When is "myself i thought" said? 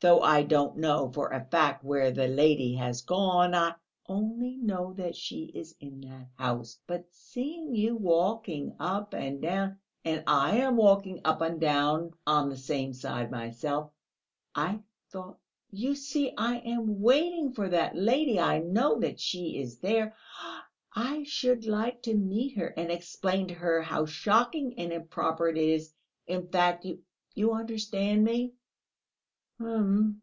13.30-15.38